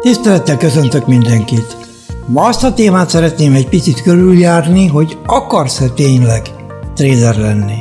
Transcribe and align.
Tisztelettel 0.00 0.56
köszöntök 0.56 1.06
mindenkit! 1.06 1.76
Ma 2.26 2.44
azt 2.44 2.64
a 2.64 2.74
témát 2.74 3.08
szeretném 3.08 3.54
egy 3.54 3.68
picit 3.68 4.02
körüljárni, 4.02 4.86
hogy 4.86 5.18
akarsz-e 5.26 5.88
tényleg 5.88 6.42
trader 6.94 7.36
lenni. 7.36 7.74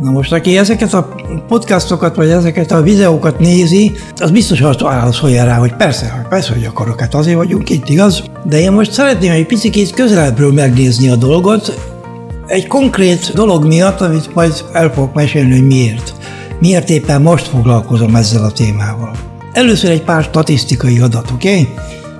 Na 0.00 0.10
most, 0.10 0.32
aki 0.32 0.58
ezeket 0.58 0.92
a 0.92 1.14
podcastokat, 1.48 2.16
vagy 2.16 2.28
ezeket 2.28 2.70
a 2.70 2.82
videókat 2.82 3.38
nézi, 3.38 3.92
az 4.16 4.30
biztos 4.30 4.60
azt 4.60 4.80
válaszolja 4.80 5.44
rá, 5.44 5.56
hogy 5.56 5.76
persze, 5.76 6.26
persze, 6.28 6.52
hogy 6.52 6.64
akarok, 6.64 7.00
hát 7.00 7.14
azért 7.14 7.36
vagyunk 7.36 7.70
itt, 7.70 7.88
igaz? 7.88 8.22
De 8.44 8.60
én 8.60 8.72
most 8.72 8.92
szeretném 8.92 9.32
egy 9.32 9.46
picit 9.46 9.94
közelebbről 9.94 10.52
megnézni 10.52 11.08
a 11.08 11.16
dolgot, 11.16 11.78
egy 12.46 12.66
konkrét 12.66 13.32
dolog 13.34 13.66
miatt, 13.66 14.00
amit 14.00 14.34
majd 14.34 14.64
el 14.72 14.92
fogok 14.92 15.14
mesélni, 15.14 15.52
hogy 15.52 15.66
miért. 15.66 16.14
Miért 16.60 16.90
éppen 16.90 17.22
most 17.22 17.46
foglalkozom 17.46 18.16
ezzel 18.16 18.44
a 18.44 18.52
témával. 18.52 19.35
Először 19.56 19.90
egy 19.90 20.02
pár 20.02 20.22
statisztikai 20.22 20.98
adat, 20.98 21.30
oké? 21.30 21.50
Okay? 21.50 21.74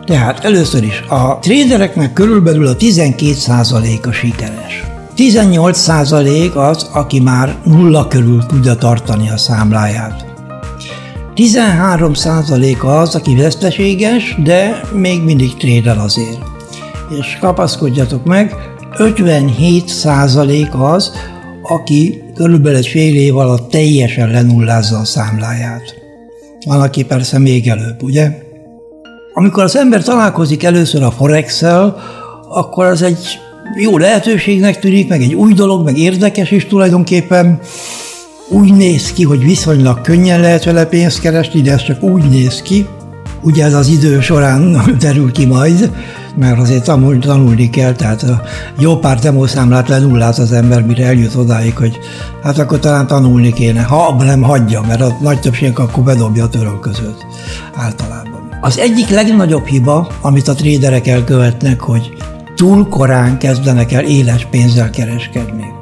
Tehát 0.05 0.45
először 0.45 0.83
is 0.83 1.03
a 1.09 1.39
tradereknek 1.39 2.13
körülbelül 2.13 2.67
a 2.67 2.77
12%-a 2.77 4.11
sikeres. 4.11 4.85
18% 5.17 6.53
az, 6.55 6.91
aki 6.93 7.21
már 7.21 7.57
nulla 7.65 8.09
körül 8.09 8.47
tudja 8.47 8.75
tartani 8.75 9.31
a 9.31 9.37
számláját. 9.37 10.25
13% 11.35 13.01
az, 13.01 13.15
aki 13.15 13.35
veszteséges, 13.35 14.37
de 14.45 14.81
még 14.93 15.23
mindig 15.23 15.57
trédel 15.57 15.99
azért. 15.99 16.41
És 17.19 17.39
kapaszkodjatok 17.41 18.25
meg, 18.25 18.55
57% 18.99 20.71
az, 20.71 21.13
aki 21.63 22.23
körülbelül 22.35 22.79
egy 22.79 22.87
fél 22.87 23.15
év 23.15 23.37
alatt 23.37 23.71
teljesen 23.71 24.31
lenullázza 24.31 24.99
a 24.99 25.05
számláját. 25.05 25.96
Van, 26.67 26.81
aki 26.81 27.05
persze 27.05 27.39
még 27.39 27.69
előbb, 27.69 28.03
ugye? 28.03 28.31
Amikor 29.35 29.63
az 29.63 29.77
ember 29.77 30.03
találkozik 30.03 30.63
először 30.63 31.03
a 31.03 31.11
forex 31.11 31.63
akkor 32.49 32.85
az 32.85 33.03
egy 33.03 33.39
jó 33.77 33.99
lehetőségnek 33.99 34.79
tűnik, 34.79 35.09
meg 35.09 35.23
egy 35.23 35.35
új 35.35 35.53
dolog, 35.53 35.85
meg 35.85 35.99
érdekes 35.99 36.51
is 36.51 36.67
tulajdonképpen. 36.67 37.59
Úgy 38.49 38.73
néz 38.75 39.13
ki, 39.13 39.25
hogy 39.25 39.45
viszonylag 39.45 40.01
könnyen 40.01 40.41
lehet 40.41 40.65
vele 40.65 40.87
pénzt 40.87 41.21
keresni, 41.21 41.61
de 41.61 41.73
ez 41.73 41.83
csak 41.83 42.03
úgy 42.03 42.29
néz 42.29 42.63
ki. 42.63 42.87
Ugye 43.47 43.65
ez 43.65 43.75
az 43.75 43.89
idő 43.89 44.21
során 44.21 44.77
derül 45.01 45.33
ki 45.33 45.47
majd, 45.47 45.91
mert 46.37 46.59
azért 46.59 46.85
tanul, 46.85 47.19
tanulni 47.19 47.71
kell, 47.71 47.93
tehát 47.93 48.23
a 48.23 48.43
jó 48.79 48.97
pár 48.97 49.19
demószámlát 49.19 49.89
lenulláz 49.89 50.39
az 50.39 50.53
ember, 50.53 50.83
mire 50.83 51.07
eljut 51.07 51.35
odáig, 51.35 51.77
hogy 51.77 51.99
hát 52.43 52.59
akkor 52.59 52.79
talán 52.79 53.07
tanulni 53.07 53.53
kéne, 53.53 53.83
ha 53.83 54.23
nem 54.25 54.43
hagyja, 54.43 54.81
mert 54.89 55.01
a 55.01 55.17
nagy 55.21 55.41
többség 55.41 55.79
akkor 55.79 56.05
bedobja 56.05 56.45
a 56.45 56.79
között 56.81 57.27
általában. 57.75 58.59
Az 58.61 58.79
egyik 58.79 59.09
legnagyobb 59.09 59.67
hiba, 59.67 60.09
amit 60.21 60.49
a 60.49 60.55
tréderek 60.55 61.07
elkövetnek, 61.07 61.81
hogy 61.81 62.13
túl 62.57 62.89
korán 62.89 63.39
kezdenek 63.39 63.93
el 63.93 64.05
éles 64.05 64.47
pénzzel 64.51 64.91
kereskedni. 64.91 65.76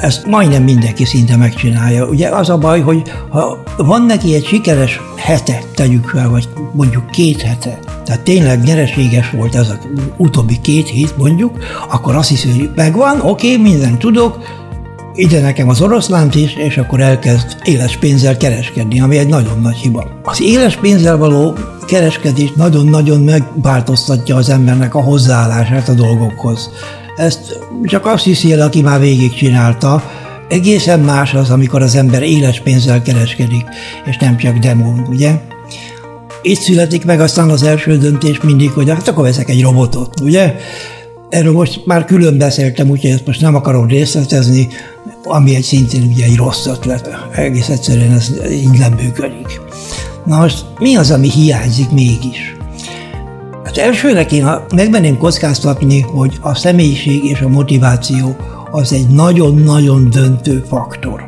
Ezt 0.00 0.26
majdnem 0.26 0.62
mindenki 0.62 1.04
szinte 1.04 1.36
megcsinálja. 1.36 2.06
Ugye 2.06 2.28
az 2.28 2.48
a 2.48 2.58
baj, 2.58 2.80
hogy 2.80 3.02
ha 3.28 3.62
van 3.76 4.02
neki 4.02 4.34
egy 4.34 4.46
sikeres 4.46 5.00
hete, 5.16 5.62
tegyük 5.74 6.08
fel, 6.08 6.28
vagy 6.28 6.48
mondjuk 6.72 7.10
két 7.10 7.40
hete, 7.40 7.78
tehát 8.04 8.20
tényleg 8.20 8.62
nyereséges 8.62 9.30
volt 9.30 9.54
ez 9.54 9.68
az 9.68 9.78
utóbbi 10.16 10.60
két 10.60 10.88
hét 10.88 11.16
mondjuk, 11.16 11.58
akkor 11.90 12.14
azt 12.14 12.28
hiszi, 12.28 12.50
hogy 12.50 12.70
megvan, 12.74 13.20
oké, 13.20 13.52
okay, 13.52 13.70
mindent 13.70 13.98
tudok, 13.98 14.38
ide 15.14 15.40
nekem 15.40 15.68
az 15.68 15.80
oroszlánt 15.80 16.34
is, 16.34 16.54
és 16.54 16.78
akkor 16.78 17.00
elkezd 17.00 17.56
éles 17.62 17.96
pénzzel 17.96 18.36
kereskedni, 18.36 19.00
ami 19.00 19.18
egy 19.18 19.28
nagyon 19.28 19.60
nagy 19.60 19.76
hiba. 19.76 20.06
Az 20.22 20.42
éles 20.42 20.76
pénzzel 20.76 21.16
való 21.16 21.54
kereskedés 21.86 22.52
nagyon-nagyon 22.56 23.20
megváltoztatja 23.20 24.36
az 24.36 24.48
embernek 24.48 24.94
a 24.94 25.00
hozzáállását 25.00 25.88
a 25.88 25.94
dolgokhoz. 25.94 26.70
Ezt 27.16 27.58
csak 27.84 28.06
azt 28.06 28.24
hiszi 28.24 28.52
el, 28.52 28.60
aki 28.60 28.82
már 28.82 29.00
végigcsinálta, 29.00 30.02
egészen 30.48 31.00
más 31.00 31.34
az, 31.34 31.50
amikor 31.50 31.82
az 31.82 31.94
ember 31.94 32.22
éles 32.22 32.60
pénzzel 32.60 33.02
kereskedik, 33.02 33.64
és 34.04 34.16
nem 34.16 34.36
csak 34.36 34.56
demón, 34.56 35.06
ugye? 35.08 35.40
Itt 36.42 36.60
születik 36.60 37.04
meg 37.04 37.20
aztán 37.20 37.50
az 37.50 37.62
első 37.62 37.98
döntés 37.98 38.40
mindig, 38.40 38.70
hogy 38.70 38.88
hát 38.88 39.08
akkor 39.08 39.24
veszek 39.24 39.48
egy 39.48 39.62
robotot, 39.62 40.20
ugye? 40.20 40.54
Erről 41.28 41.52
most 41.52 41.86
már 41.86 42.04
külön 42.04 42.38
beszéltem, 42.38 42.88
úgyhogy 42.88 43.10
ezt 43.10 43.26
most 43.26 43.40
nem 43.40 43.54
akarom 43.54 43.86
részletezni, 43.86 44.68
ami 45.24 45.54
egy 45.54 45.62
szintén 45.62 46.02
ugye 46.02 46.24
egy 46.24 46.36
rossz 46.36 46.66
ötlet. 46.66 47.10
Egész 47.34 47.68
egyszerűen 47.68 48.12
ez 48.12 48.32
így 48.50 48.78
nem 48.78 48.92
működik. 48.92 49.60
Na 50.24 50.36
most 50.36 50.64
mi 50.78 50.96
az, 50.96 51.10
ami 51.10 51.30
hiányzik 51.30 51.90
mégis? 51.90 52.56
Hát 53.70 53.78
elsőnek 53.78 54.32
én 54.32 54.48
megmenném 54.74 55.18
kockáztatni, 55.18 56.00
hogy 56.00 56.38
a 56.40 56.54
személyiség 56.54 57.24
és 57.24 57.40
a 57.40 57.48
motiváció 57.48 58.36
az 58.70 58.92
egy 58.92 59.08
nagyon-nagyon 59.08 60.10
döntő 60.10 60.64
faktor. 60.68 61.24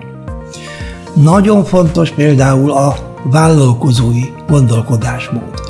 Nagyon 1.15 1.65
fontos 1.65 2.11
például 2.11 2.71
a 2.71 2.97
vállalkozói 3.25 4.23
gondolkodásmód, 4.49 5.61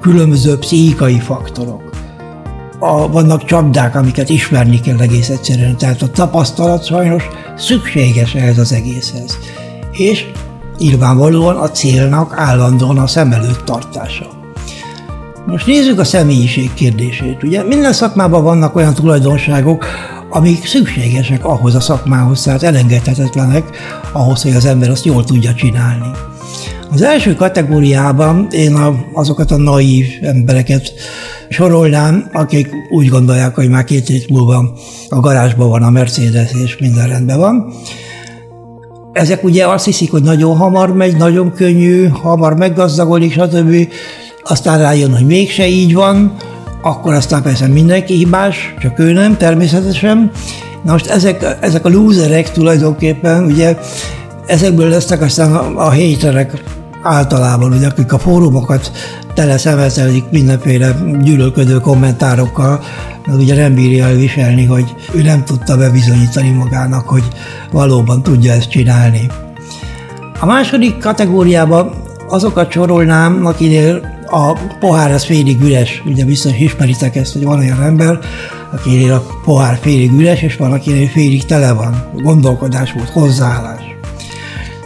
különböző 0.00 0.58
pszichikai 0.58 1.18
faktorok. 1.18 1.82
A, 2.78 3.08
vannak 3.08 3.44
csapdák, 3.44 3.94
amiket 3.94 4.28
ismerni 4.28 4.80
kell 4.80 5.00
egész 5.00 5.28
egyszerűen, 5.28 5.76
tehát 5.76 6.02
a 6.02 6.10
tapasztalat 6.10 6.84
sajnos 6.84 7.28
szükséges 7.56 8.34
ehhez 8.34 8.58
az 8.58 8.72
egészhez. 8.72 9.38
És 9.92 10.26
nyilvánvalóan 10.78 11.56
a 11.56 11.70
célnak 11.70 12.34
állandóan 12.36 12.98
a 12.98 13.06
szem 13.06 13.32
előtt 13.32 13.64
tartása. 13.64 14.37
Most 15.50 15.66
nézzük 15.66 15.98
a 15.98 16.04
személyiség 16.04 16.74
kérdését. 16.74 17.42
Ugye 17.42 17.62
minden 17.62 17.92
szakmában 17.92 18.42
vannak 18.42 18.76
olyan 18.76 18.94
tulajdonságok, 18.94 19.86
amik 20.30 20.66
szükségesek 20.66 21.44
ahhoz 21.44 21.74
a 21.74 21.80
szakmához, 21.80 22.42
tehát 22.42 22.62
elengedhetetlenek 22.62 23.64
ahhoz, 24.12 24.42
hogy 24.42 24.52
az 24.52 24.64
ember 24.64 24.90
azt 24.90 25.04
jól 25.04 25.24
tudja 25.24 25.54
csinálni. 25.54 26.10
Az 26.92 27.02
első 27.02 27.34
kategóriában 27.34 28.46
én 28.50 28.76
azokat 29.12 29.50
a 29.50 29.56
naív 29.56 30.06
embereket 30.22 30.92
sorolnám, 31.48 32.30
akik 32.32 32.68
úgy 32.90 33.08
gondolják, 33.08 33.54
hogy 33.54 33.68
már 33.68 33.84
két 33.84 34.06
hét 34.06 34.30
múlva 34.30 34.72
a 35.08 35.20
garázsban 35.20 35.68
van 35.68 35.82
a 35.82 35.90
Mercedes, 35.90 36.52
és 36.64 36.76
minden 36.78 37.08
rendben 37.08 37.38
van. 37.38 37.72
Ezek 39.12 39.44
ugye 39.44 39.66
azt 39.66 39.84
hiszik, 39.84 40.10
hogy 40.10 40.22
nagyon 40.22 40.56
hamar 40.56 40.92
megy, 40.94 41.16
nagyon 41.16 41.52
könnyű, 41.52 42.06
hamar 42.06 42.56
meggazdagodik, 42.56 43.32
stb 43.32 43.88
aztán 44.48 44.78
rájön, 44.78 45.14
hogy 45.16 45.26
mégse 45.26 45.66
így 45.66 45.94
van, 45.94 46.32
akkor 46.82 47.14
aztán 47.14 47.42
persze 47.42 47.66
mindenki 47.66 48.14
hibás, 48.14 48.74
csak 48.80 48.98
ő 48.98 49.12
nem, 49.12 49.36
természetesen. 49.36 50.30
Na 50.82 50.92
most 50.92 51.06
ezek, 51.06 51.56
ezek 51.60 51.84
a 51.84 51.88
lúzerek 51.88 52.52
tulajdonképpen, 52.52 53.44
ugye 53.44 53.76
ezekből 54.46 54.88
lesznek 54.88 55.20
aztán 55.20 55.52
a, 55.52 55.86
a 55.86 55.94
haterek 55.94 56.62
általában, 57.02 57.72
ugye, 57.72 57.86
akik 57.86 58.12
a 58.12 58.18
fórumokat 58.18 58.92
tele 59.34 59.58
szemetelik 59.58 60.24
mindenféle 60.30 60.96
gyűlölködő 61.22 61.80
kommentárokkal, 61.80 62.80
mert 63.26 63.38
ugye 63.38 63.54
nem 63.54 63.74
bírja 63.74 64.06
elviselni, 64.06 64.64
hogy 64.64 64.94
ő 65.14 65.22
nem 65.22 65.44
tudta 65.44 65.76
bebizonyítani 65.76 66.50
magának, 66.50 67.08
hogy 67.08 67.24
valóban 67.72 68.22
tudja 68.22 68.52
ezt 68.52 68.70
csinálni. 68.70 69.26
A 70.40 70.46
második 70.46 70.98
kategóriában 70.98 71.90
azokat 72.28 72.70
sorolnám, 72.70 73.46
akinél 73.46 74.17
a 74.30 74.52
pohár 74.80 75.12
az 75.12 75.24
félig 75.24 75.60
üres, 75.60 76.02
ugye 76.06 76.24
biztos 76.24 76.58
ismeritek 76.58 77.16
ezt, 77.16 77.32
hogy 77.32 77.44
van 77.44 77.58
olyan 77.58 77.82
ember, 77.82 78.18
akinél 78.72 79.12
a 79.12 79.26
pohár 79.44 79.78
félig 79.82 80.12
üres, 80.12 80.42
és 80.42 80.56
van, 80.56 80.72
akinél 80.72 81.08
félig 81.08 81.44
tele 81.44 81.72
van. 81.72 82.10
Gondolkodás 82.14 82.92
volt, 82.92 83.08
hozzáállás. 83.08 83.82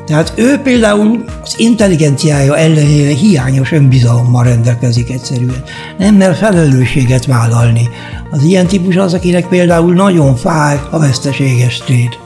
Tehát 0.07 0.33
ő 0.37 0.59
például 0.59 1.25
az 1.43 1.55
intelligenciája 1.57 2.57
ellenére 2.57 3.15
hiányos 3.15 3.73
önbizalommal 3.73 4.45
rendelkezik 4.45 5.11
egyszerűen. 5.11 5.63
Nem 5.99 6.15
mer 6.15 6.35
felelősséget 6.35 7.27
vállalni. 7.27 7.89
Az 8.31 8.43
ilyen 8.43 8.67
típus 8.67 8.97
az, 8.97 9.15
akinek 9.15 9.49
például 9.49 9.95
nagyon 9.95 10.37
fáj 10.37 10.81
a 10.91 10.99
veszteséges 10.99 11.79
tét. 11.79 12.19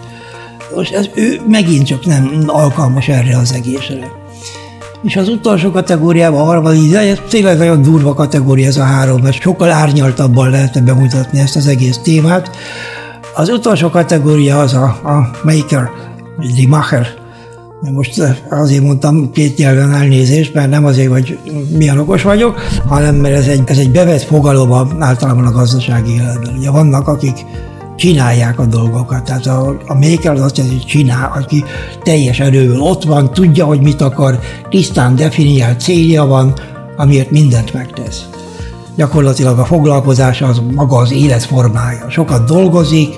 Most 0.74 0.94
ez, 0.94 1.08
ő 1.14 1.40
megint 1.48 1.86
csak 1.86 2.06
nem 2.06 2.42
alkalmas 2.46 3.08
erre 3.08 3.38
az 3.38 3.52
egészre. 3.52 4.25
És 5.02 5.16
az 5.16 5.28
utolsó 5.28 5.70
kategóriában, 5.70 6.40
a 6.40 6.44
harmadik, 6.44 6.90
de 6.90 6.98
ez 6.98 7.18
tényleg 7.28 7.58
nagyon 7.58 7.82
durva 7.82 8.14
kategória 8.14 8.66
ez 8.66 8.76
a 8.76 8.82
három, 8.82 9.20
mert 9.22 9.40
sokkal 9.40 9.70
árnyaltabban 9.70 10.50
lehetne 10.50 10.80
bemutatni 10.80 11.38
ezt 11.38 11.56
az 11.56 11.66
egész 11.66 11.98
témát. 11.98 12.50
Az 13.34 13.48
utolsó 13.48 13.88
kategória 13.90 14.58
az 14.58 14.74
a, 14.74 14.84
a 14.84 15.30
maker, 15.42 15.90
the 16.56 16.68
macher. 16.68 17.06
Most 17.80 18.22
azért 18.50 18.82
mondtam 18.82 19.30
két 19.30 19.56
nyelven 19.56 19.92
elnézést, 19.92 20.54
mert 20.54 20.70
nem 20.70 20.84
azért, 20.84 21.10
hogy 21.10 21.38
milyen 21.76 21.98
okos 21.98 22.22
vagyok, 22.22 22.60
hanem 22.88 23.14
mert 23.14 23.34
ez 23.34 23.46
egy, 23.46 23.62
ez 23.66 23.78
egy 23.78 23.90
bevett 23.90 24.22
fogalom 24.22 24.96
általában 25.02 25.46
a 25.46 25.50
gazdasági 25.50 26.12
életben. 26.12 26.54
Ugye 26.56 26.70
vannak, 26.70 27.08
akik 27.08 27.44
csinálják 27.96 28.58
a 28.58 28.66
dolgokat. 28.66 29.24
Tehát 29.24 29.46
a, 29.46 29.76
a 29.86 29.94
maker 29.94 30.32
az 30.32 30.40
azt 30.40 30.56
jelenti, 30.56 30.78
hogy 30.78 30.86
csinál, 30.86 31.32
aki 31.34 31.64
teljes 32.02 32.40
erővel 32.40 32.80
ott 32.80 33.04
van, 33.04 33.32
tudja, 33.32 33.64
hogy 33.64 33.80
mit 33.80 34.00
akar, 34.00 34.38
tisztán 34.68 35.16
definiált 35.16 35.80
célja 35.80 36.24
van, 36.24 36.54
amiért 36.96 37.30
mindent 37.30 37.72
megtesz. 37.72 38.28
Gyakorlatilag 38.96 39.58
a 39.58 39.64
foglalkozás 39.64 40.42
az 40.42 40.60
maga 40.74 40.96
az 40.96 41.12
életformája. 41.12 42.10
Sokat 42.10 42.46
dolgozik, 42.46 43.16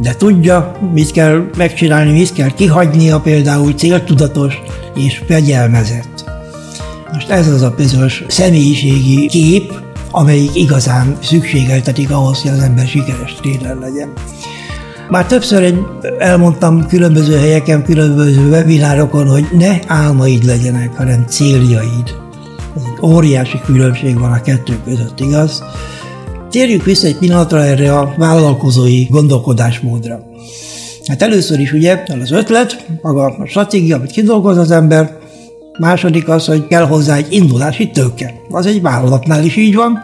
de 0.00 0.14
tudja, 0.14 0.72
mit 0.92 1.10
kell 1.10 1.50
megcsinálni, 1.56 2.12
mit 2.12 2.32
kell 2.32 2.50
kihagynia, 2.50 3.20
például 3.20 3.72
céltudatos 3.72 4.62
és 4.94 5.22
fegyelmezett. 5.26 6.24
Most 7.12 7.30
ez 7.30 7.48
az 7.48 7.62
a 7.62 7.74
bizonyos 7.76 8.24
személyiségi 8.28 9.26
kép, 9.26 9.85
amelyik 10.18 10.54
igazán 10.54 11.16
szükségeltetik 11.22 12.10
ahhoz, 12.10 12.42
hogy 12.42 12.50
az 12.50 12.58
ember 12.58 12.86
sikeres 12.86 13.34
tréner 13.34 13.76
legyen. 13.76 14.12
Már 15.10 15.26
többször 15.26 15.74
elmondtam 16.18 16.86
különböző 16.86 17.38
helyeken, 17.38 17.84
különböző 17.84 18.48
webinárokon, 18.48 19.28
hogy 19.28 19.46
ne 19.52 19.78
álmaid 19.86 20.44
legyenek, 20.44 20.96
hanem 20.96 21.24
céljaid. 21.28 22.14
Ez 22.76 22.82
egy 22.82 23.08
óriási 23.10 23.60
különbség 23.64 24.18
van 24.18 24.32
a 24.32 24.42
kettő 24.42 24.78
között, 24.84 25.20
igaz? 25.20 25.62
Térjünk 26.50 26.84
vissza 26.84 27.06
egy 27.06 27.18
pillanatra 27.18 27.64
erre 27.64 27.98
a 27.98 28.14
vállalkozói 28.18 29.04
gondolkodásmódra. 29.04 30.20
Hát 31.06 31.22
először 31.22 31.60
is 31.60 31.72
ugye 31.72 32.04
az 32.20 32.30
ötlet, 32.30 32.86
maga 33.02 33.24
a 33.24 33.46
stratégia, 33.46 33.96
amit 33.96 34.10
kidolgoz 34.10 34.56
az 34.56 34.70
ember, 34.70 35.18
második 35.78 36.28
az, 36.28 36.46
hogy 36.46 36.66
kell 36.66 36.86
hozzá 36.86 37.16
egy 37.16 37.32
indulási 37.32 37.90
tőke. 37.90 38.34
Az 38.50 38.66
egy 38.66 38.82
vállalatnál 38.82 39.44
is 39.44 39.56
így 39.56 39.74
van. 39.74 40.02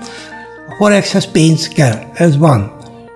A 0.69 0.75
Forexhez 0.79 1.31
pénz 1.31 1.69
kell, 1.69 1.99
ez 2.15 2.37
van. 2.39 2.73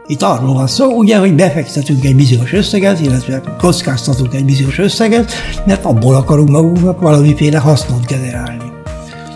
Itt 0.07 0.23
arról 0.23 0.55
van 0.55 0.67
szó, 0.67 0.97
ugye, 0.97 1.19
hogy 1.19 1.35
befektetünk 1.35 2.05
egy 2.05 2.17
bizonyos 2.17 2.53
összeget, 2.53 3.01
illetve 3.01 3.43
kockáztatunk 3.59 4.35
egy 4.35 4.45
bizonyos 4.45 4.79
összeget, 4.79 5.33
mert 5.67 5.85
abból 5.85 6.15
akarunk 6.15 6.49
magunknak 6.49 7.01
valamiféle 7.01 7.59
hasznot 7.59 8.07
generálni. 8.07 8.65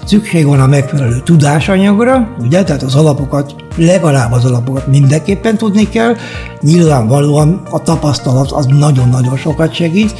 Szükség 0.04 0.46
van 0.46 0.60
a 0.60 0.66
megfelelő 0.66 1.20
tudásanyagra, 1.24 2.36
ugye, 2.38 2.64
tehát 2.64 2.82
az 2.82 2.94
alapokat, 2.94 3.54
legalább 3.76 4.32
az 4.32 4.44
alapokat 4.44 4.86
mindenképpen 4.86 5.56
tudni 5.56 5.88
kell, 5.88 6.16
nyilvánvalóan 6.60 7.62
a 7.70 7.82
tapasztalat 7.82 8.50
az 8.50 8.66
nagyon-nagyon 8.66 9.36
sokat 9.36 9.74
segít, 9.74 10.14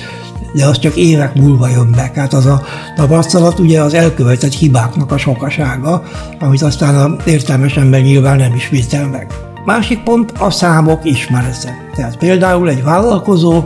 de 0.53 0.67
az 0.67 0.79
csak 0.79 0.97
évek 0.97 1.35
múlva 1.35 1.69
jön 1.69 1.91
be. 1.91 2.13
Hát 2.15 2.33
az 2.33 2.47
a 2.47 2.63
tapasztalat 2.97 3.59
ugye 3.59 3.83
az 3.83 3.95
elkövetett 3.95 4.53
hibáknak 4.53 5.13
a 5.13 5.19
sokasága, 5.19 6.03
amit 6.41 6.63
aztán 6.63 6.95
a 6.95 7.17
értelmes 7.27 7.77
ember 7.77 8.03
nyilván 8.03 8.37
nem 8.37 8.55
ismétel 8.55 9.09
meg. 9.09 9.27
Másik 9.65 10.03
pont 10.03 10.33
a 10.39 10.51
számok 10.51 11.05
ismerete. 11.05 11.75
Tehát 11.95 12.17
például 12.17 12.69
egy 12.69 12.83
vállalkozó 12.83 13.65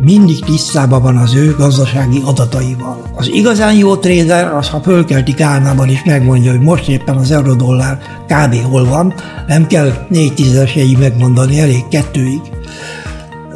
mindig 0.00 0.44
tisztában 0.44 1.02
van 1.02 1.16
az 1.16 1.34
ő 1.34 1.54
gazdasági 1.58 2.22
adataival. 2.24 3.02
Az 3.14 3.28
igazán 3.28 3.74
jó 3.74 3.96
trader 3.96 4.54
az, 4.54 4.68
ha 4.68 4.80
fölkelti 4.80 5.34
Kálmában 5.34 5.88
is 5.88 6.04
megmondja, 6.04 6.50
hogy 6.50 6.60
most 6.60 6.88
éppen 6.88 7.16
az 7.16 7.30
eurodollár 7.30 7.98
kb. 8.26 8.54
hol 8.70 8.84
van, 8.84 9.14
nem 9.46 9.66
kell 9.66 9.92
négy 10.08 10.34
tízezeséig 10.34 10.98
megmondani, 10.98 11.60
elég 11.60 11.88
kettőig 11.88 12.40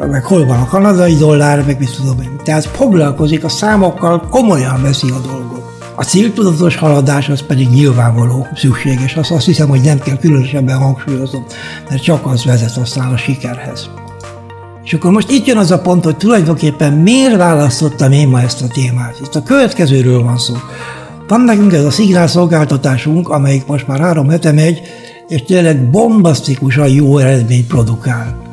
meg 0.09 0.25
hol 0.25 0.47
van 0.47 0.61
a 0.61 0.67
kanadai 0.67 1.15
dollár, 1.15 1.65
meg 1.67 1.79
mit 1.79 1.97
tudom 1.97 2.21
én. 2.21 2.41
Tehát 2.45 2.65
foglalkozik 2.65 3.45
a 3.45 3.49
számokkal, 3.49 4.29
komolyan 4.31 4.83
veszi 4.83 5.11
a 5.11 5.19
dolgot. 5.19 5.61
A 5.95 6.05
céltudatos 6.05 6.77
haladás 6.77 7.29
az 7.29 7.47
pedig 7.47 7.69
nyilvánvaló 7.69 8.47
szükséges. 8.55 9.17
Azt, 9.17 9.31
azt 9.31 9.45
hiszem, 9.45 9.69
hogy 9.69 9.81
nem 9.81 9.99
kell 9.99 10.17
különösebben 10.17 10.77
hangsúlyozom, 10.77 11.45
mert 11.89 12.03
csak 12.03 12.27
az 12.27 12.45
vezet 12.45 12.77
aztán 12.77 13.13
a 13.13 13.17
sikerhez. 13.17 13.91
És 14.85 14.93
akkor 14.93 15.11
most 15.11 15.31
itt 15.31 15.47
jön 15.47 15.57
az 15.57 15.71
a 15.71 15.81
pont, 15.81 16.05
hogy 16.05 16.17
tulajdonképpen 16.17 16.93
miért 16.93 17.37
választottam 17.37 18.13
én 18.13 18.29
ma 18.29 18.41
ezt 18.41 18.63
a 18.63 18.67
témát. 18.67 19.17
Itt 19.23 19.35
a 19.35 19.43
következőről 19.43 20.23
van 20.23 20.39
szó. 20.39 20.55
Van 21.29 21.41
nekünk 21.41 21.73
ez 21.73 21.85
a 21.85 21.91
szignál 21.91 22.27
szolgáltatásunk, 22.27 23.29
amelyik 23.29 23.67
most 23.67 23.87
már 23.87 24.01
három 24.01 24.29
hete 24.29 24.53
megy, 24.53 24.81
és 25.29 25.43
tényleg 25.43 25.91
bombasztikusan 25.91 26.89
jó 26.89 27.19
eredményt 27.19 27.67
produkál. 27.67 28.50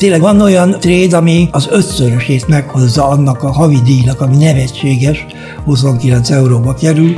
Tényleg 0.00 0.20
van 0.20 0.40
olyan 0.40 0.76
trade, 0.78 1.16
ami 1.16 1.48
az 1.52 1.68
ötszörösét 1.70 2.48
meghozza 2.48 3.08
annak 3.08 3.42
a 3.42 3.52
havi 3.52 3.80
díjnak, 3.84 4.20
ami 4.20 4.36
nevetséges, 4.36 5.26
29 5.64 6.30
euróba 6.30 6.74
kerül, 6.74 7.16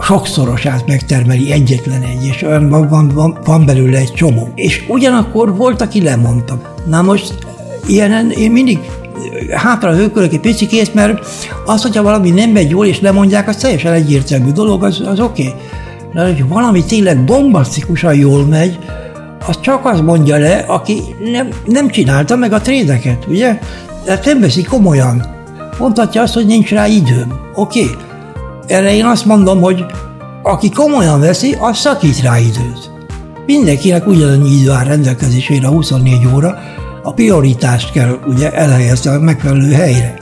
sokszorosát 0.00 0.86
megtermeli 0.86 1.52
egyetlen 1.52 2.02
egy, 2.02 2.26
és 2.26 2.42
olyan 2.42 2.68
van, 2.68 3.08
van, 3.14 3.38
van 3.44 3.64
belőle 3.64 3.98
egy 3.98 4.12
csomó. 4.12 4.48
És 4.54 4.84
ugyanakkor 4.88 5.56
volt, 5.56 5.80
aki 5.80 6.02
lemondta. 6.02 6.60
Na 6.86 7.02
most 7.02 7.34
ilyenen 7.86 8.30
én 8.30 8.50
mindig 8.50 8.78
hátra 9.50 9.94
hőkölök 9.94 10.32
egy 10.32 10.40
picikét, 10.40 10.94
mert 10.94 11.26
az, 11.66 11.82
hogyha 11.82 12.02
valami 12.02 12.30
nem 12.30 12.50
megy 12.50 12.70
jól, 12.70 12.86
és 12.86 13.00
lemondják, 13.00 13.48
az 13.48 13.56
teljesen 13.56 13.92
egyértelmű 13.92 14.50
dolog, 14.50 14.84
az, 14.84 15.02
az 15.06 15.20
oké. 15.20 15.46
Okay. 15.46 15.60
De 16.12 16.24
hogy 16.24 16.48
valami 16.48 16.84
tényleg 16.84 17.24
bombasztikusan 17.24 18.14
jól 18.14 18.46
megy, 18.46 18.78
az 19.48 19.60
csak 19.60 19.86
az 19.86 20.00
mondja 20.00 20.36
le, 20.36 20.64
aki 20.66 21.02
nem, 21.32 21.48
nem 21.64 21.88
csinálta 21.88 22.36
meg 22.36 22.52
a 22.52 22.60
trédeket, 22.60 23.24
ugye? 23.28 23.58
Tehát 24.04 24.24
nem 24.24 24.40
veszi 24.40 24.62
komolyan. 24.62 25.26
Mondhatja 25.78 26.22
azt, 26.22 26.34
hogy 26.34 26.46
nincs 26.46 26.70
rá 26.70 26.86
időm. 26.86 27.40
Oké. 27.54 27.82
Okay. 27.82 27.96
Erre 28.66 28.94
én 28.94 29.04
azt 29.04 29.24
mondom, 29.24 29.60
hogy 29.60 29.84
aki 30.42 30.70
komolyan 30.70 31.20
veszi, 31.20 31.56
az 31.58 31.78
szakít 31.78 32.20
rá 32.20 32.38
időt. 32.38 32.90
Mindenkinek 33.46 34.06
ugyanannyi 34.06 34.50
idő 34.50 34.70
áll 34.70 34.84
rendelkezésére 34.84 35.68
24 35.68 36.28
óra, 36.34 36.58
a 37.02 37.12
prioritást 37.12 37.92
kell 37.92 38.18
ugye 38.26 38.52
elhelyezni 38.52 39.10
a 39.10 39.18
megfelelő 39.18 39.72
helyre. 39.72 40.14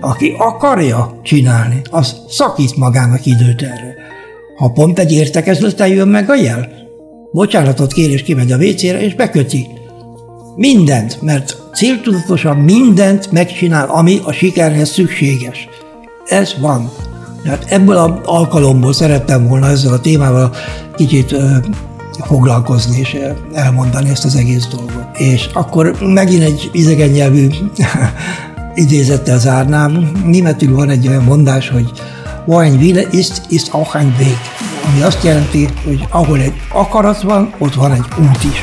Aki 0.00 0.34
akarja 0.38 1.20
csinálni, 1.22 1.82
az 1.90 2.16
szakít 2.28 2.76
magának 2.76 3.26
időt 3.26 3.62
erre. 3.62 3.94
Ha 4.56 4.68
pont 4.68 4.98
egy 4.98 5.12
értekezleten 5.12 5.88
jön 5.88 6.08
meg 6.08 6.30
a 6.30 6.34
jel, 6.34 6.87
bocsánatot 7.32 7.92
kér 7.92 8.10
és 8.10 8.22
kimegy 8.22 8.52
a 8.52 8.56
WC-re, 8.56 9.02
és 9.02 9.14
beköti. 9.14 9.66
Mindent, 10.56 11.22
mert 11.22 11.56
céltudatosan 11.74 12.56
mindent 12.56 13.32
megcsinál, 13.32 13.88
ami 13.88 14.20
a 14.24 14.32
sikerhez 14.32 14.90
szükséges. 14.90 15.68
Ez 16.26 16.54
van. 16.60 16.90
Tehát 17.42 17.64
ebből 17.68 17.96
az 17.96 18.10
alkalomból 18.24 18.92
szerettem 18.92 19.48
volna 19.48 19.68
ezzel 19.68 19.92
a 19.92 20.00
témával 20.00 20.54
kicsit 20.96 21.32
ö, 21.32 21.56
foglalkozni 22.26 22.98
és 22.98 23.16
elmondani 23.52 24.10
ezt 24.10 24.24
az 24.24 24.36
egész 24.36 24.66
dolgot. 24.66 25.18
És 25.18 25.48
akkor 25.52 25.96
megint 26.00 26.42
egy 26.42 26.70
idegen 26.72 27.08
nyelvű 27.08 27.48
idézettel 28.74 29.38
zárnám. 29.38 30.10
Németül 30.24 30.74
van 30.74 30.90
egy 30.90 31.08
olyan 31.08 31.24
mondás, 31.24 31.68
hogy 31.68 31.90
Ein 32.50 32.80
Wille 32.80 33.02
ist, 33.02 33.42
ist 33.50 33.74
auch 33.74 33.94
ein 33.94 34.14
Weg. 34.18 34.38
Ami 34.86 35.02
azt 35.02 35.24
jelenti, 35.24 35.68
hogy 35.84 36.06
ahol 36.10 36.40
egy 36.40 36.54
akarat 36.72 37.22
van, 37.22 37.54
ott 37.58 37.74
van 37.74 37.92
egy 37.92 38.04
út 38.18 38.44
is. 38.44 38.62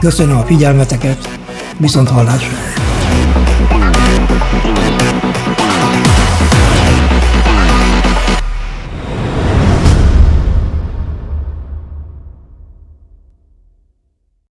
Köszönöm 0.00 0.36
a 0.36 0.42
figyelmeteket, 0.42 1.38
viszont 1.78 2.08
hallásra! 2.08 2.87